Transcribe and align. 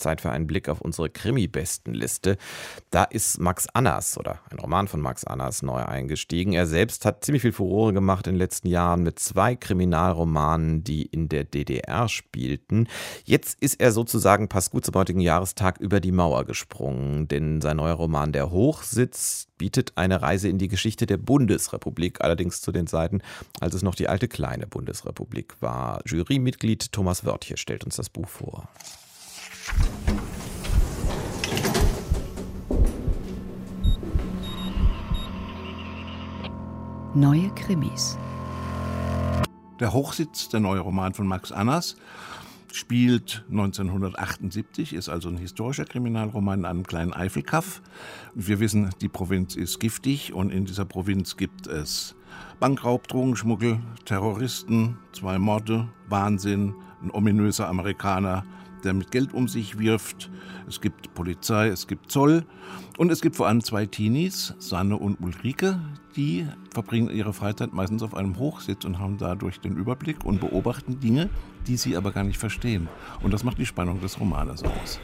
Zeit 0.00 0.20
für 0.20 0.30
einen 0.30 0.46
Blick 0.46 0.68
auf 0.68 0.80
unsere 0.80 1.10
Krimi-Bestenliste. 1.10 2.36
Da 2.90 3.04
ist 3.04 3.38
Max 3.40 3.68
Annas 3.72 4.18
oder 4.18 4.40
ein 4.50 4.58
Roman 4.58 4.88
von 4.88 5.00
Max 5.00 5.24
Annas 5.24 5.62
neu 5.62 5.84
eingestiegen. 5.84 6.52
Er 6.52 6.66
selbst 6.66 7.04
hat 7.04 7.24
ziemlich 7.24 7.42
viel 7.42 7.52
Furore 7.52 7.92
gemacht 7.92 8.26
in 8.26 8.34
den 8.34 8.38
letzten 8.38 8.68
Jahren 8.68 9.02
mit 9.02 9.18
zwei 9.18 9.54
Kriminalromanen, 9.54 10.82
die 10.82 11.02
in 11.02 11.28
der 11.28 11.44
DDR 11.44 12.08
spielten. 12.08 12.88
Jetzt 13.24 13.60
ist 13.62 13.80
er 13.80 13.92
sozusagen, 13.92 14.48
passt 14.48 14.70
gut 14.70 14.84
zum 14.84 14.94
heutigen 14.94 15.20
Jahrestag, 15.20 15.78
über 15.78 16.00
die 16.00 16.12
Mauer 16.12 16.44
gesprungen, 16.44 17.28
denn 17.28 17.60
sein 17.60 17.76
neuer 17.76 17.94
Roman 17.94 18.32
Der 18.32 18.50
Hochsitz 18.50 19.46
bietet 19.60 19.92
eine 19.96 20.22
Reise 20.22 20.48
in 20.48 20.56
die 20.56 20.68
Geschichte 20.68 21.04
der 21.04 21.18
Bundesrepublik, 21.18 22.22
allerdings 22.22 22.62
zu 22.62 22.72
den 22.72 22.86
Zeiten, 22.86 23.20
als 23.60 23.74
es 23.74 23.82
noch 23.82 23.94
die 23.94 24.08
alte 24.08 24.26
kleine 24.26 24.66
Bundesrepublik 24.66 25.60
war. 25.60 26.00
Jurymitglied 26.06 26.92
Thomas 26.92 27.26
Wörtje 27.26 27.58
stellt 27.58 27.84
uns 27.84 27.96
das 27.96 28.08
Buch 28.08 28.28
vor. 28.28 28.68
Neue 37.14 37.50
Krimis. 37.56 38.16
Der 39.80 39.92
Hochsitz, 39.92 40.48
der 40.48 40.60
neue 40.60 40.78
Roman 40.78 41.12
von 41.12 41.26
Max 41.26 41.50
Annas, 41.50 41.96
spielt 42.72 43.44
1978, 43.50 44.92
ist 44.92 45.08
also 45.08 45.28
ein 45.28 45.36
historischer 45.36 45.86
Kriminalroman 45.86 46.60
in 46.60 46.64
einem 46.66 46.82
kleinen 46.84 47.12
Eifelkaff. 47.12 47.82
Wir 48.36 48.60
wissen, 48.60 48.90
die 49.00 49.08
Provinz 49.08 49.56
ist 49.56 49.80
giftig 49.80 50.32
und 50.34 50.52
in 50.52 50.66
dieser 50.66 50.84
Provinz 50.84 51.36
gibt 51.36 51.66
es 51.66 52.14
Bankraub, 52.60 53.08
Drogenschmuggel, 53.08 53.80
Terroristen, 54.04 54.96
zwei 55.10 55.40
Morde, 55.40 55.88
Wahnsinn, 56.08 56.76
ein 57.02 57.10
ominöser 57.10 57.66
Amerikaner, 57.66 58.44
der 58.80 58.94
mit 58.94 59.10
Geld 59.10 59.32
um 59.32 59.48
sich 59.48 59.78
wirft. 59.78 60.30
Es 60.68 60.80
gibt 60.80 61.14
Polizei, 61.14 61.68
es 61.68 61.86
gibt 61.86 62.10
Zoll 62.10 62.44
und 62.98 63.10
es 63.10 63.20
gibt 63.20 63.36
vor 63.36 63.46
allem 63.46 63.62
zwei 63.62 63.86
Teenies, 63.86 64.54
Sanne 64.58 64.96
und 64.96 65.20
Ulrike, 65.20 65.80
die 66.16 66.46
verbringen 66.72 67.10
ihre 67.10 67.32
Freizeit 67.32 67.72
meistens 67.72 68.02
auf 68.02 68.14
einem 68.14 68.38
Hochsitz 68.38 68.84
und 68.84 68.98
haben 68.98 69.18
dadurch 69.18 69.60
den 69.60 69.76
Überblick 69.76 70.24
und 70.24 70.40
beobachten 70.40 71.00
Dinge, 71.00 71.30
die 71.66 71.76
sie 71.76 71.96
aber 71.96 72.12
gar 72.12 72.24
nicht 72.24 72.38
verstehen. 72.38 72.88
Und 73.22 73.32
das 73.32 73.44
macht 73.44 73.58
die 73.58 73.66
Spannung 73.66 74.00
des 74.00 74.18
Romanes 74.20 74.62
aus. 74.62 75.00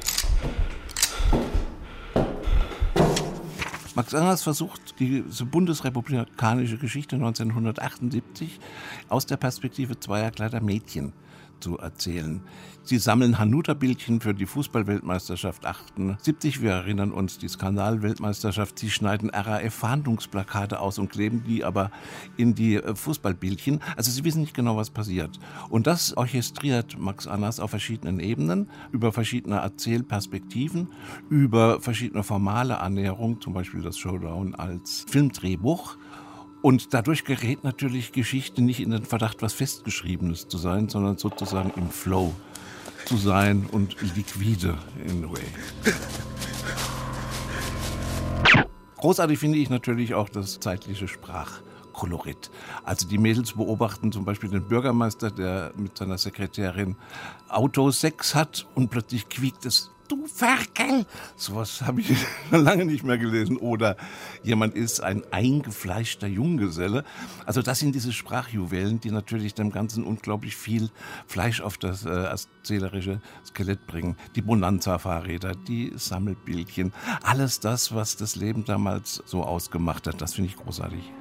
Max 3.97 4.15
Angers 4.15 4.43
versucht, 4.43 5.01
diese 5.01 5.47
bundesrepublikanische 5.47 6.77
Geschichte 6.77 7.17
1978 7.17 8.61
aus 9.09 9.25
der 9.25 9.39
Perspektive 9.39 9.99
zweier 9.99 10.31
kleiner 10.31 10.61
Mädchen 10.61 11.15
zu 11.61 11.79
erzählen. 11.79 12.43
Sie 12.89 12.99
sammeln 12.99 13.41
Hanuta-Bildchen 13.41 14.21
für 14.21 14.33
die 14.33 14.47
Fußballweltmeisterschaft 14.47 15.67
78. 15.67 16.63
Wir 16.63 16.71
erinnern 16.71 17.11
uns 17.11 17.37
die 17.37 17.49
Skandalweltmeisterschaft. 17.49 18.79
Sie 18.79 18.91
schneiden 18.91 19.31
RAF-Fahndungsplakate 19.31 20.79
aus 20.79 21.01
und 21.01 21.11
kleben 21.11 21.43
die 21.43 21.65
aber 21.65 21.91
in 22.37 22.55
die 22.55 22.77
äh, 22.77 22.95
Fußballbildchen. 22.95 23.81
Also 23.97 24.13
sie 24.13 24.23
wissen 24.23 24.43
nicht 24.43 24.55
genau, 24.55 24.77
was 24.77 24.91
passiert. 24.91 25.41
Und 25.69 25.89
das 25.89 26.17
orchestriert 26.17 26.97
Max 26.97 27.27
Annas 27.27 27.59
auf 27.59 27.71
verschiedenen 27.71 28.21
Ebenen, 28.21 28.71
über 28.93 29.13
verschiedene 29.13 29.57
Erzählperspektiven, 29.57 30.89
über 31.29 31.81
verschiedene 31.81 32.23
formale 32.23 32.79
Annäherungen, 32.79 33.41
zum 33.41 33.53
Beispiel 33.53 33.83
das 33.83 33.99
Showdown 33.99 34.55
als 34.55 35.05
Filmdrehbuch. 35.09 35.97
Und 36.67 36.95
dadurch 36.95 37.23
gerät 37.23 37.63
natürlich 37.63 38.11
Geschichte 38.11 38.61
nicht 38.61 38.81
in 38.81 38.91
den 38.91 39.05
Verdacht, 39.05 39.41
was 39.41 39.53
Festgeschriebenes 39.53 40.49
zu 40.49 40.59
sein, 40.59 40.89
sondern 40.89 41.17
sozusagen 41.17 41.73
im 41.77 41.91
Flow 41.91 42.35
zu 43.05 43.17
sein 43.17 43.69
und 43.71 43.97
liquide 44.17 44.77
in 45.05 45.25
a 45.25 45.31
way. 45.31 45.45
Großartig 48.97 49.39
finde 49.39 49.59
ich 49.59 49.71
natürlich 49.71 50.15
auch 50.15 50.29
das 50.29 50.59
zeitliche 50.59 51.07
Sprachkolorit. 51.07 52.51
Also 52.83 53.07
die 53.07 53.19
Mädels 53.19 53.53
beobachten 53.53 54.11
zum 54.11 54.25
Beispiel 54.25 54.51
den 54.51 54.67
Bürgermeister, 54.67 55.31
der 55.31 55.73
mit 55.77 55.97
seiner 55.97 56.19
Sekretärin 56.19 56.97
Autosex 57.49 58.35
hat 58.35 58.67
und 58.75 58.91
plötzlich 58.91 59.29
quiekt 59.29 59.67
es 59.67 59.93
du 60.11 60.27
Ferkel. 60.27 61.07
Sowas 61.37 61.83
habe 61.83 62.01
ich 62.01 62.15
lange 62.51 62.85
nicht 62.85 63.05
mehr 63.05 63.19
gelesen. 63.19 63.57
Oder 63.57 63.97
jemand 64.43 64.75
ist 64.75 65.01
ein 65.01 65.23
eingefleischter 65.31 66.27
Junggeselle. 66.27 67.05
Also 67.45 67.63
das 67.63 67.79
sind 67.79 67.95
diese 67.95 68.13
Sprachjuwelen, 68.13 69.01
die 69.01 69.11
natürlich 69.11 69.55
dem 69.55 69.71
Ganzen 69.71 70.05
unglaublich 70.05 70.57
viel 70.57 70.91
Fleisch 71.27 71.61
auf 71.61 71.79
das 71.79 72.05
äh, 72.05 72.11
erzählerische 72.11 73.21
Skelett 73.45 73.87
bringen. 73.87 74.17
Die 74.35 74.43
Bonanza-Fahrräder, 74.43 75.53
die 75.55 75.93
Sammelbildchen, 75.97 76.93
alles 77.23 77.61
das, 77.61 77.95
was 77.95 78.17
das 78.17 78.37
Leben 78.37 78.65
damals 78.65 79.23
so 79.27 79.43
ausgemacht 79.43 80.07
hat, 80.07 80.21
das 80.21 80.35
finde 80.35 80.51
ich 80.51 80.57
großartig. 80.57 81.13